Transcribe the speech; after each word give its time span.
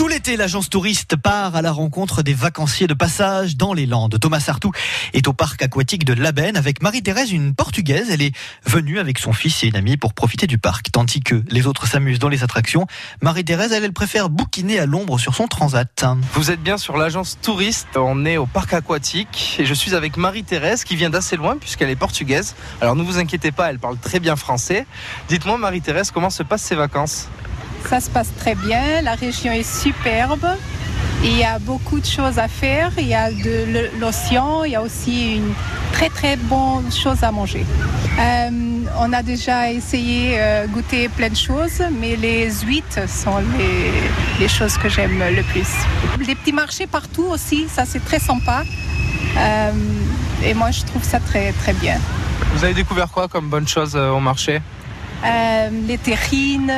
Tout 0.00 0.08
l'été, 0.08 0.38
l'agence 0.38 0.70
touriste 0.70 1.14
part 1.16 1.54
à 1.54 1.60
la 1.60 1.72
rencontre 1.72 2.22
des 2.22 2.32
vacanciers 2.32 2.86
de 2.86 2.94
passage 2.94 3.58
dans 3.58 3.74
les 3.74 3.84
Landes. 3.84 4.18
Thomas 4.18 4.40
Sartou 4.40 4.72
est 5.12 5.28
au 5.28 5.34
parc 5.34 5.60
aquatique 5.60 6.06
de 6.06 6.14
Labenne 6.14 6.56
avec 6.56 6.80
Marie-Thérèse, 6.80 7.32
une 7.32 7.54
portugaise. 7.54 8.06
Elle 8.10 8.22
est 8.22 8.34
venue 8.64 8.98
avec 8.98 9.18
son 9.18 9.34
fils 9.34 9.62
et 9.62 9.66
une 9.66 9.76
amie 9.76 9.98
pour 9.98 10.14
profiter 10.14 10.46
du 10.46 10.56
parc, 10.56 10.90
tandis 10.90 11.20
que 11.20 11.44
les 11.50 11.66
autres 11.66 11.86
s'amusent 11.86 12.18
dans 12.18 12.30
les 12.30 12.42
attractions. 12.42 12.86
Marie-Thérèse, 13.20 13.72
elle, 13.72 13.84
elle 13.84 13.92
préfère 13.92 14.30
bouquiner 14.30 14.78
à 14.78 14.86
l'ombre 14.86 15.18
sur 15.18 15.34
son 15.34 15.48
transat. 15.48 16.06
Vous 16.32 16.50
êtes 16.50 16.62
bien 16.62 16.78
sur 16.78 16.96
l'agence 16.96 17.36
touriste, 17.42 17.88
on 17.96 18.24
est 18.24 18.38
au 18.38 18.46
parc 18.46 18.72
aquatique 18.72 19.56
et 19.58 19.66
je 19.66 19.74
suis 19.74 19.94
avec 19.94 20.16
Marie-Thérèse 20.16 20.84
qui 20.84 20.96
vient 20.96 21.10
d'assez 21.10 21.36
loin 21.36 21.58
puisqu'elle 21.58 21.90
est 21.90 21.94
portugaise. 21.94 22.54
Alors 22.80 22.96
ne 22.96 23.02
vous 23.02 23.18
inquiétez 23.18 23.52
pas, 23.52 23.68
elle 23.68 23.78
parle 23.78 23.98
très 23.98 24.18
bien 24.18 24.36
français. 24.36 24.86
Dites-moi 25.28 25.58
Marie-Thérèse, 25.58 26.10
comment 26.10 26.30
se 26.30 26.42
passent 26.42 26.62
ces 26.62 26.74
vacances? 26.74 27.28
Ça 27.88 28.00
se 28.00 28.10
passe 28.10 28.30
très 28.38 28.54
bien, 28.54 29.02
la 29.02 29.14
région 29.14 29.52
est 29.52 29.68
superbe. 29.82 30.46
Il 31.22 31.36
y 31.36 31.44
a 31.44 31.58
beaucoup 31.58 32.00
de 32.00 32.06
choses 32.06 32.38
à 32.38 32.48
faire. 32.48 32.92
Il 32.96 33.06
y 33.06 33.14
a 33.14 33.30
de 33.30 33.90
l'océan, 33.98 34.64
il 34.64 34.72
y 34.72 34.76
a 34.76 34.80
aussi 34.82 35.36
une 35.36 35.52
très 35.92 36.08
très 36.08 36.36
bonne 36.36 36.90
chose 36.90 37.22
à 37.22 37.30
manger. 37.30 37.66
Euh, 38.18 38.50
on 38.98 39.12
a 39.12 39.22
déjà 39.22 39.70
essayé 39.70 40.36
euh, 40.38 40.66
goûter 40.66 41.08
plein 41.08 41.28
de 41.28 41.36
choses, 41.36 41.82
mais 42.00 42.16
les 42.16 42.50
huîtres 42.64 43.08
sont 43.08 43.38
les, 43.58 43.90
les 44.40 44.48
choses 44.48 44.78
que 44.78 44.88
j'aime 44.88 45.18
le 45.18 45.42
plus. 45.42 45.68
Les 46.26 46.34
petits 46.34 46.52
marchés 46.52 46.86
partout 46.86 47.24
aussi, 47.24 47.66
ça 47.68 47.84
c'est 47.84 48.04
très 48.04 48.18
sympa. 48.18 48.62
Euh, 49.36 49.72
et 50.44 50.54
moi 50.54 50.70
je 50.70 50.82
trouve 50.82 51.02
ça 51.04 51.20
très 51.20 51.52
très 51.52 51.74
bien. 51.74 51.98
Vous 52.54 52.64
avez 52.64 52.74
découvert 52.74 53.08
quoi 53.08 53.28
comme 53.28 53.50
bonne 53.50 53.68
chose 53.68 53.92
euh, 53.94 54.10
au 54.10 54.20
marché? 54.20 54.62
Les 55.86 55.98
terrines, 55.98 56.72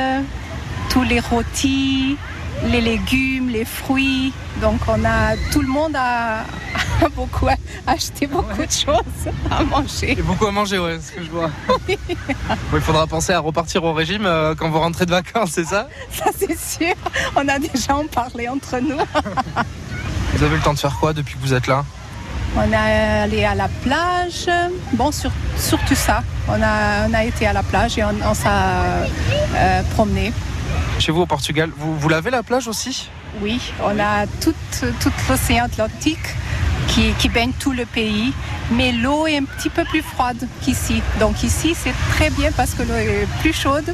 tous 0.93 1.03
les 1.03 1.19
rôtis, 1.19 2.17
les 2.65 2.79
légumes, 2.81 3.49
les 3.49 3.65
fruits. 3.65 4.31
Donc 4.61 4.79
on 4.87 5.03
a 5.03 5.35
tout 5.51 5.61
le 5.61 5.67
monde 5.67 5.95
a, 5.95 6.41
a 7.03 7.09
beaucoup 7.15 7.47
acheté 7.87 8.27
beaucoup 8.27 8.61
de 8.63 8.71
choses 8.71 9.33
à 9.51 9.63
manger. 9.63 10.11
Et 10.11 10.21
beaucoup 10.21 10.45
à 10.45 10.51
manger, 10.51 10.77
ouais, 10.77 10.99
ce 11.01 11.11
que 11.11 11.23
je 11.23 11.29
vois. 11.31 11.49
Bon, 12.71 12.77
il 12.77 12.81
faudra 12.81 13.07
penser 13.07 13.33
à 13.33 13.39
repartir 13.39 13.83
au 13.83 13.93
régime 13.93 14.25
euh, 14.25 14.53
quand 14.55 14.69
vous 14.69 14.79
rentrez 14.79 15.05
de 15.05 15.11
vacances, 15.11 15.51
c'est 15.53 15.65
ça 15.65 15.87
Ça 16.11 16.25
c'est 16.37 16.57
sûr. 16.57 16.93
On 17.35 17.47
a 17.47 17.57
déjà 17.59 17.95
en 17.95 18.05
parlé 18.05 18.47
entre 18.47 18.79
nous. 18.79 18.97
Vous 20.33 20.43
avez 20.43 20.55
le 20.55 20.61
temps 20.61 20.73
de 20.73 20.79
faire 20.79 20.97
quoi 20.99 21.13
depuis 21.13 21.35
que 21.35 21.39
vous 21.41 21.53
êtes 21.53 21.67
là 21.67 21.83
On 22.55 22.71
est 22.71 22.75
allé 22.75 23.43
à 23.45 23.55
la 23.55 23.67
plage. 23.67 24.47
Bon, 24.93 25.11
sur- 25.11 25.31
surtout 25.57 25.95
ça. 25.95 26.23
On 26.47 26.61
a, 26.61 27.07
on 27.07 27.13
a 27.13 27.23
été 27.23 27.47
à 27.47 27.53
la 27.53 27.63
plage 27.63 27.97
et 27.97 28.03
on, 28.03 28.13
on 28.25 28.33
s'est 28.33 28.47
euh, 28.47 29.81
promené. 29.95 30.31
Chez 31.03 31.11
vous 31.11 31.23
au 31.23 31.25
Portugal, 31.25 31.69
vous, 31.75 31.99
vous 31.99 32.07
lavez 32.07 32.31
la 32.31 32.43
plage 32.43 32.69
aussi? 32.69 33.09
Oui, 33.41 33.59
on 33.83 33.99
a 33.99 34.25
tout, 34.39 34.53
tout 35.01 35.11
l'océan 35.27 35.65
Atlantique 35.65 36.33
qui, 36.87 37.11
qui 37.19 37.27
baigne 37.27 37.51
tout 37.59 37.73
le 37.73 37.85
pays, 37.85 38.31
mais 38.71 38.93
l'eau 38.93 39.27
est 39.27 39.35
un 39.35 39.43
petit 39.43 39.67
peu 39.69 39.83
plus 39.83 40.01
froide 40.01 40.47
qu'ici. 40.61 41.01
Donc 41.19 41.43
ici, 41.43 41.75
c'est 41.77 41.91
très 42.11 42.29
bien 42.29 42.53
parce 42.55 42.73
que 42.73 42.83
l'eau 42.83 42.93
est 42.93 43.27
plus 43.41 43.51
chaude 43.51 43.93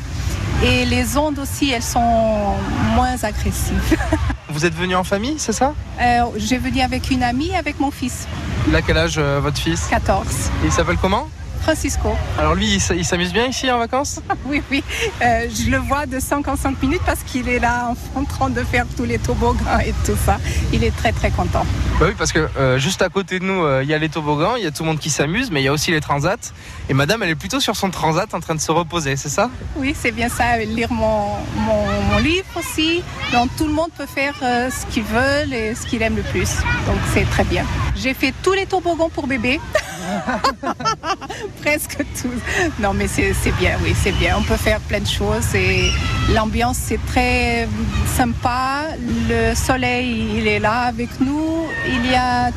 et 0.64 0.86
les 0.86 1.18
ondes 1.18 1.40
aussi, 1.40 1.72
elles 1.72 1.82
sont 1.82 2.54
moins 2.94 3.16
agressives. 3.24 3.98
Vous 4.50 4.64
êtes 4.68 4.76
venu 4.76 4.96
en 4.96 5.04
famille, 5.04 5.40
c'est 5.40 5.54
ça? 5.54 5.74
Euh, 6.00 6.26
J'ai 6.36 6.60
venu 6.60 6.82
avec 6.82 7.10
une 7.10 7.24
amie, 7.24 7.56
avec 7.56 7.80
mon 7.80 7.90
fils, 7.90 8.28
Il 8.68 8.76
a 8.76 8.84
quel 8.84 8.98
âge 9.00 9.16
euh, 9.18 9.40
votre 9.42 9.58
fils? 9.58 9.88
14, 9.90 10.28
Il 10.64 10.72
s'appelle 10.72 10.98
comment? 11.02 11.28
Francisco. 11.62 12.10
Alors 12.38 12.56
lui, 12.56 12.80
il 12.96 13.06
s'amuse 13.06 13.34
bien 13.34 13.48
ici 13.48 13.70
en 13.72 13.78
vacances? 13.80 14.20
Oui, 14.46 14.64
oui, 14.72 14.84
Euh, 15.22 15.48
je 15.50 15.70
le 15.70 15.78
vois 15.78 16.06
de 16.06 16.20
5 16.20 16.48
en 16.48 16.56
5 16.56 16.82
minutes 16.82 17.02
parce 17.06 17.22
qu'il 17.24 17.48
est 17.50 17.60
là 17.60 17.94
en, 18.16 18.24
train 18.24 18.50
de 18.50 18.64
faire 18.64 18.86
tous 18.98 19.04
les 19.06 19.20
toboggans 19.20 19.80
et 19.86 19.94
tout 20.06 20.18
ça. 20.26 20.38
Il 20.74 20.84
est 20.84 20.96
très 20.96 21.12
très 21.12 21.30
content. 21.30 21.66
Bah 22.00 22.06
oui, 22.08 22.16
parce 22.18 22.32
que 22.32 22.48
euh, 22.58 22.80
juste 22.80 23.02
à 23.02 23.10
côté 23.10 23.40
de 23.40 23.46
nous, 23.46 23.64
euh, 23.64 23.84
il 23.84 23.90
y 23.90 23.94
a 23.94 23.98
les 23.98 24.10
toboggans, 24.10 24.56
il 24.58 24.64
y 24.64 24.68
a 24.68 24.72
tout 24.72 24.84
le 24.84 24.90
monde 24.90 25.00
qui 25.00 25.10
s'amuse, 25.10 25.52
mais 25.52 25.62
il 25.62 25.66
y 25.66 25.68
a 25.68 25.74
aussi 25.74 25.92
les 25.92 26.00
transats. 26.02 26.54
Et 26.90 26.94
madame, 26.94 27.22
elle 27.24 27.30
est 27.30 27.36
plutôt 27.36 27.60
sur 27.60 27.76
son 27.76 27.90
transat 27.92 28.34
en 28.34 28.40
train 28.40 28.56
de 28.56 28.62
se 28.62 28.72
reposer, 28.72 29.16
c'est 29.18 29.30
ça? 29.30 29.50
Oui, 29.76 29.96
c'est 30.00 30.12
bien 30.12 30.30
ça, 30.30 30.58
lire 30.58 30.92
mon, 30.92 31.34
mon, 31.56 31.86
mon 32.12 32.18
livre 32.20 32.48
aussi. 32.56 33.04
Donc 33.34 33.50
tout 33.58 33.66
le 33.68 33.74
monde 33.74 33.90
peut 33.98 34.08
faire 34.08 34.36
ce 34.40 34.86
qu'il 34.92 35.04
veut 35.04 35.54
et 35.54 35.76
ce 35.76 35.86
qu'il 35.86 36.02
aime 36.02 36.16
le 36.16 36.24
plus. 36.24 36.50
Donc 36.88 36.98
c'est 37.14 37.30
très 37.30 37.44
bien. 37.44 37.66
J'ai 37.96 38.14
fait 38.14 38.34
tous 38.42 38.54
les 38.54 38.66
toboggans 38.66 39.10
pour 39.10 39.28
bébé. 39.28 39.60
Presque 41.62 41.98
tous. 42.22 42.82
Non 42.82 42.94
mais 42.94 43.08
c'est 43.08 43.34
bien, 43.58 43.78
oui, 43.84 43.94
c'est 44.02 44.12
bien. 44.14 44.38
On 44.38 44.44
peut 44.44 44.58
faire 44.58 44.80
plein 44.82 45.00
de 45.00 45.08
choses 45.08 45.54
et 45.56 45.92
l'ambiance 46.34 46.78
c'est 46.78 47.04
très 47.08 47.68
sympa. 48.16 48.86
Le 49.30 49.56
soleil, 49.56 50.38
il 50.38 50.48
est 50.48 50.60
là 50.60 50.82
avec 50.82 51.20
nous. 51.20 51.66
Il 51.88 52.12
y 52.12 52.16
a 52.16 52.52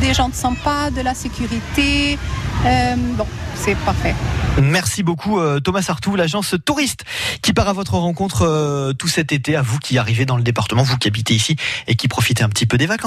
des 0.00 0.14
gens 0.14 0.30
sympas, 0.32 0.90
de 0.90 1.00
la 1.00 1.14
sécurité. 1.14 2.18
Euh, 2.64 2.94
bon, 3.16 3.26
c'est 3.54 3.76
parfait. 3.78 4.14
Merci 4.62 5.02
beaucoup 5.02 5.40
euh, 5.40 5.58
Thomas 5.58 5.82
Sartou, 5.82 6.14
l'agence 6.14 6.54
touriste 6.64 7.04
qui 7.42 7.52
part 7.52 7.68
à 7.68 7.72
votre 7.72 7.94
rencontre 7.94 8.42
euh, 8.42 8.92
tout 8.92 9.08
cet 9.08 9.32
été, 9.32 9.56
à 9.56 9.62
vous 9.62 9.78
qui 9.78 9.98
arrivez 9.98 10.26
dans 10.26 10.36
le 10.36 10.44
département, 10.44 10.82
vous 10.82 10.96
qui 10.96 11.08
habitez 11.08 11.34
ici 11.34 11.56
et 11.88 11.96
qui 11.96 12.06
profitez 12.06 12.44
un 12.44 12.48
petit 12.48 12.66
peu 12.66 12.78
des 12.78 12.86
vacances. 12.86 13.02